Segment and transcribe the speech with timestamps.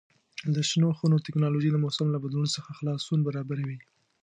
[0.55, 3.77] د شنو خونو تکنالوژي د موسم له بدلون څخه خلاصون برابروي.